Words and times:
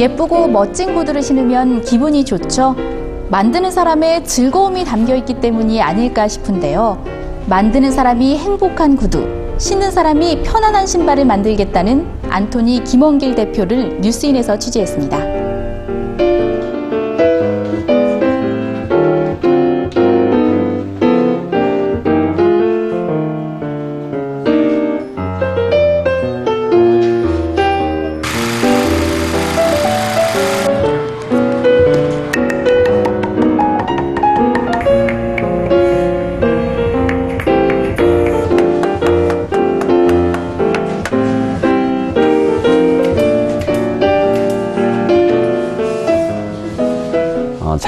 예쁘고 0.00 0.48
멋진 0.48 0.94
구두를 0.94 1.22
신으면 1.22 1.82
기분이 1.82 2.24
좋죠. 2.24 2.74
만드는 3.28 3.70
사람의 3.70 4.24
즐거움이 4.24 4.84
담겨 4.86 5.14
있기 5.14 5.40
때문이 5.40 5.82
아닐까 5.82 6.26
싶은데요. 6.26 7.04
만드는 7.46 7.92
사람이 7.92 8.38
행복한 8.38 8.96
구두, 8.96 9.28
신는 9.58 9.90
사람이 9.90 10.42
편안한 10.42 10.86
신발을 10.86 11.26
만들겠다는 11.26 12.06
안토니 12.30 12.82
김원길 12.84 13.34
대표를 13.34 14.00
뉴스인에서 14.00 14.58
취재했습니다. 14.58 15.39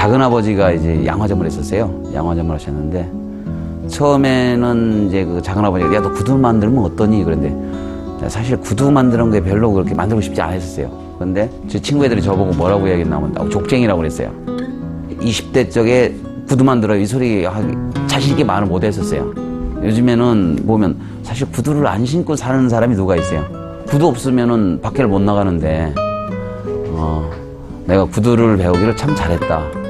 작은 0.03 0.21
아버지가 0.21 0.73
이제 0.73 1.05
양화점을 1.05 1.45
했었어요. 1.45 1.89
양화점을 2.13 2.53
하셨는데 2.53 3.09
처음에는 3.87 5.07
이제 5.07 5.23
그 5.23 5.41
작은 5.41 5.63
아버지가 5.63 5.95
야 5.95 6.01
너 6.01 6.11
구두 6.11 6.37
만들면 6.37 6.83
어떠니? 6.83 7.23
그런데 7.23 7.55
사실 8.27 8.57
구두 8.57 8.91
만드는 8.91 9.31
게 9.31 9.39
별로 9.39 9.71
그렇게 9.71 9.95
만들고 9.95 10.19
싶지 10.19 10.41
않았었어요. 10.41 10.91
그런데 11.15 11.49
제 11.69 11.79
친구 11.79 12.03
애들이 12.03 12.21
저보고 12.21 12.51
뭐라고 12.51 12.85
이야기했냐면 12.85 13.31
나 13.31 13.47
족쟁이라고 13.47 13.97
그랬어요. 13.99 14.29
20대 15.21 15.71
쪽에 15.71 16.13
구두 16.49 16.65
만들어 16.65 16.97
이 16.97 17.05
소리 17.05 17.47
자신 18.07 18.31
있게 18.31 18.43
말을 18.43 18.67
못 18.67 18.83
했었어요. 18.83 19.33
요즘에는 19.83 20.63
보면 20.67 20.97
사실 21.23 21.49
구두를 21.49 21.87
안 21.87 22.05
신고 22.05 22.35
사는 22.35 22.67
사람이 22.67 22.97
누가 22.97 23.15
있어요. 23.15 23.45
구두 23.87 24.07
없으면은 24.07 24.81
밖에를 24.81 25.07
못 25.07 25.21
나가는데 25.21 25.93
어, 26.89 27.31
내가 27.85 28.03
구두를 28.03 28.57
배우기를 28.57 28.97
참 28.97 29.15
잘했다. 29.15 29.82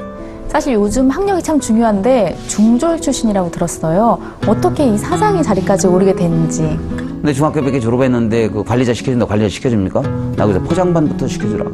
사실 0.54 0.74
요즘 0.74 1.10
학력이 1.10 1.42
참 1.42 1.58
중요한데 1.58 2.38
중졸 2.46 3.00
출신이라고 3.00 3.50
들었어요. 3.50 4.20
어떻게 4.46 4.86
이 4.86 4.96
사장의 4.96 5.42
자리까지 5.42 5.88
오르게 5.88 6.14
됐는지. 6.14 6.78
근데 6.96 7.32
중학교 7.32 7.60
몇개 7.60 7.80
졸업했는데 7.80 8.50
그 8.50 8.62
관리자 8.62 8.94
시켜준다 8.94 9.26
관리자 9.26 9.48
시켜줍니까? 9.48 10.00
나 10.36 10.46
그래서 10.46 10.60
포장반부터 10.62 11.26
시켜주라. 11.26 11.64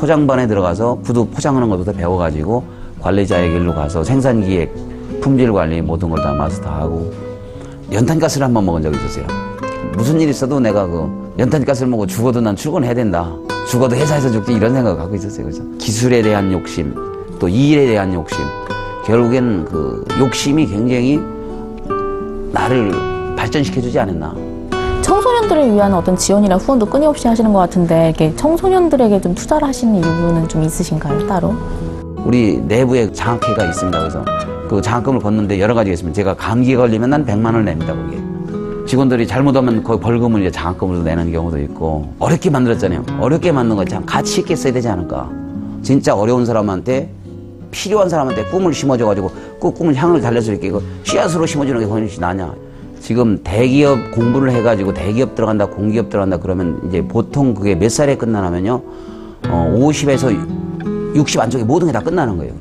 포장반에 0.00 0.48
들어가서 0.48 0.96
구두 1.04 1.24
포장하는 1.28 1.68
것부터 1.68 1.92
배워가지고 1.92 2.64
관리자의 3.00 3.48
길로 3.48 3.72
가서 3.72 4.02
생산기획, 4.02 4.74
품질 5.20 5.52
관리 5.52 5.80
모든 5.80 6.10
걸 6.10 6.20
다 6.20 6.32
마스터 6.32 6.68
하고 6.68 7.12
연탄가스를 7.92 8.44
한 8.44 8.52
번 8.52 8.66
먹은 8.66 8.82
적이 8.82 8.96
있었어요. 8.96 9.24
무슨 9.96 10.20
일 10.20 10.30
있어도 10.30 10.58
내가 10.58 10.84
그 10.88 11.08
연탄가스를 11.38 11.88
먹고 11.88 12.08
죽어도 12.08 12.40
난 12.40 12.56
출근해야 12.56 12.92
된다. 12.92 13.30
죽어도 13.68 13.94
회사에서 13.94 14.32
죽지 14.32 14.52
이런 14.54 14.74
생각을 14.74 14.98
갖고 14.98 15.14
있었어요. 15.14 15.44
그래서 15.44 15.62
기술에 15.78 16.22
대한 16.22 16.50
욕심, 16.50 16.92
또이 17.38 17.70
일에 17.70 17.86
대한 17.86 18.12
욕심. 18.14 18.38
결국엔 19.04 19.64
그 19.64 20.04
욕심이 20.18 20.66
굉장히 20.66 21.20
나를 22.52 22.92
발전시켜주지 23.36 23.98
않았나. 23.98 24.34
청소년들을 25.02 25.72
위한 25.74 25.94
어떤 25.94 26.16
지원이나 26.16 26.56
후원도 26.56 26.86
끊임없이 26.86 27.28
하시는 27.28 27.52
것 27.52 27.58
같은데 27.60 28.08
이렇게 28.08 28.34
청소년들에게 28.34 29.20
좀 29.20 29.34
투자를 29.34 29.68
하시는 29.68 29.94
이유는 29.94 30.48
좀 30.48 30.62
있으신가요, 30.64 31.26
따로? 31.28 31.54
우리 32.24 32.58
내부에 32.66 33.12
장학회가 33.12 33.66
있습니다. 33.66 33.98
그래서 34.00 34.24
그 34.68 34.80
장학금을 34.82 35.20
걷는데 35.20 35.60
여러 35.60 35.74
가지가 35.74 35.92
있습니다. 35.92 36.14
제가 36.16 36.34
감기에 36.34 36.74
걸리면 36.76 37.10
난 37.10 37.24
100만 37.24 37.44
원을 37.46 37.64
냅니다, 37.64 37.94
거기에. 37.94 38.18
직원들이 38.86 39.26
잘못하면 39.28 39.84
거의 39.84 40.00
벌금을 40.00 40.40
이제 40.40 40.50
장학금으로 40.50 41.02
내는 41.02 41.30
경우도 41.30 41.58
있고 41.60 42.12
어렵게 42.18 42.50
만들었잖아요. 42.50 43.04
어렵게 43.20 43.52
만든 43.52 43.76
거 43.76 43.84
참 43.84 44.04
가치 44.04 44.40
있게 44.40 44.56
써야 44.56 44.72
되지 44.72 44.88
않을까. 44.88 45.30
진짜 45.82 46.16
어려운 46.16 46.44
사람한테 46.44 47.10
필요한 47.76 48.08
사람한테 48.08 48.44
꿈을 48.44 48.72
심어줘가지고 48.72 49.30
그 49.60 49.70
꿈을 49.70 49.94
향을 49.94 50.22
달릴 50.22 50.40
수 50.40 50.52
있게 50.54 50.70
그 50.70 50.82
씨앗으로 51.04 51.44
심어주는 51.44 51.78
게 51.80 51.84
훨씬 51.86 52.20
나냐. 52.22 52.54
지금 53.00 53.38
대기업 53.44 54.10
공부를 54.12 54.50
해가지고 54.50 54.94
대기업 54.94 55.34
들어간다, 55.34 55.66
공기업 55.66 56.08
들어간다 56.08 56.38
그러면 56.38 56.80
이제 56.88 57.02
보통 57.02 57.52
그게 57.54 57.74
몇 57.74 57.90
살에 57.90 58.16
끝나냐면요. 58.16 58.82
어, 59.48 59.74
50에서 59.78 60.34
60 61.14 61.40
안쪽에 61.40 61.64
모든 61.64 61.88
게 61.88 61.92
다 61.92 62.00
끝나는 62.00 62.38
거예요. 62.38 62.54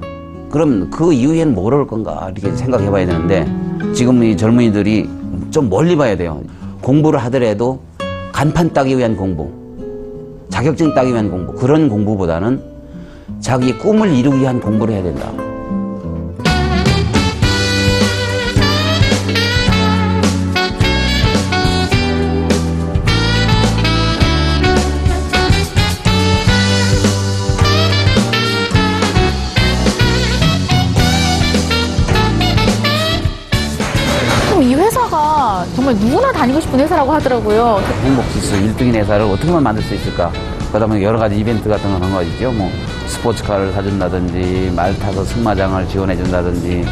그럼 0.51 0.89
그 0.91 1.13
이후엔 1.13 1.55
뭘 1.55 1.73
할 1.73 1.87
건가 1.87 2.29
이렇게 2.35 2.55
생각해 2.55 2.89
봐야 2.91 3.05
되는데 3.05 3.47
지금 3.93 4.21
이 4.23 4.35
젊은이들이 4.35 5.09
좀 5.49 5.69
멀리 5.69 5.95
봐야 5.95 6.15
돼요. 6.17 6.41
공부를 6.81 7.19
하더라도 7.23 7.79
간판 8.33 8.71
따기 8.73 8.97
위한 8.97 9.15
공부, 9.15 9.49
자격증 10.49 10.93
따기 10.93 11.11
위한 11.11 11.31
공부, 11.31 11.53
그런 11.53 11.87
공부보다는 11.89 12.74
자기 13.39 13.73
꿈을 13.77 14.13
이루기 14.13 14.39
위한 14.39 14.59
공부를 14.59 14.95
해야 14.95 15.03
된다. 15.03 15.31
그럼 34.49 34.63
이 34.63 34.73
회사가 34.75 35.65
정말 35.75 35.95
누구나 35.95 36.31
다니고 36.31 36.61
싶은 36.61 36.79
회사라고 36.79 37.11
하더라고요. 37.13 37.81
행복지수 38.03 38.55
1등인 38.55 38.95
회사를 38.95 39.25
어떻게만 39.25 39.61
만들 39.63 39.83
수 39.83 39.93
있을까? 39.95 40.31
그다음에 40.71 41.01
여러 41.03 41.17
가지 41.17 41.37
이벤트 41.37 41.67
같은 41.69 41.89
거 41.89 41.95
하는 41.95 42.11
거 42.11 42.21
있죠. 42.23 42.51
뭐 42.51 42.69
스포츠카를 43.07 43.71
사준다든지 43.73 44.73
말 44.75 44.97
타서 44.99 45.23
승마장을 45.25 45.87
지원해 45.87 46.15
준다든지 46.15 46.85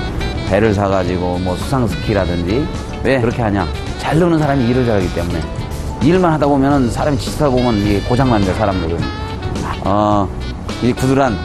배를 0.50 0.74
사가지고 0.74 1.40
뭐 1.40 1.56
수상 1.56 1.88
스키라든지 1.88 2.68
왜 3.03 3.19
그렇게 3.19 3.41
하냐? 3.41 3.68
잘 4.00 4.19
노는 4.19 4.38
사람이 4.40 4.68
일을 4.68 4.85
잘하기 4.85 5.13
때문에 5.13 5.41
일만 6.03 6.34
하다 6.34 6.47
보면은 6.47 6.91
사람이 6.91 7.18
지치다 7.18 7.50
보면 7.50 7.78
이게 7.78 8.00
고장 8.01 8.29
납니다 8.29 8.53
사람들은. 8.53 8.97
어이 9.85 10.94
구두란 10.94 11.38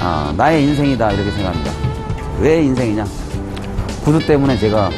아, 0.00 0.32
나의 0.36 0.64
인생이다 0.64 1.12
이렇게 1.12 1.30
생각합니다. 1.30 1.70
왜 2.40 2.62
인생이냐? 2.62 3.04
구두 4.04 4.18
때문에 4.26 4.58
제가 4.58 4.90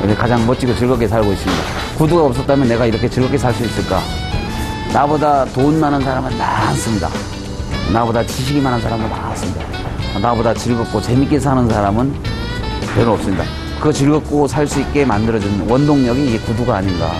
이렇게 0.00 0.14
가장 0.14 0.46
멋지고 0.46 0.74
즐겁게 0.76 1.08
살고 1.08 1.32
있습니다. 1.32 1.62
구두가 1.98 2.24
없었다면 2.26 2.68
내가 2.68 2.86
이렇게 2.86 3.08
즐겁게 3.08 3.38
살 3.38 3.52
수 3.54 3.64
있을까? 3.64 4.00
나보다 4.92 5.44
돈 5.46 5.78
많은 5.80 6.00
사람은 6.02 6.36
많습니다. 6.36 7.08
나보다 7.92 8.24
지식이 8.24 8.60
많은 8.60 8.80
사람은 8.80 9.08
많습니다. 9.10 9.64
나보다 10.20 10.54
즐겁고 10.54 11.00
재밌게 11.00 11.38
사는 11.40 11.68
사람은 11.68 12.14
별로 12.94 13.12
없습니다. 13.12 13.44
그 13.80 13.92
즐겁고 13.92 14.46
살 14.46 14.66
수 14.66 14.80
있게 14.80 15.04
만들어준 15.04 15.66
원동력이 15.68 16.34
이 16.34 16.38
구두가 16.38 16.76
아닌가. 16.76 17.10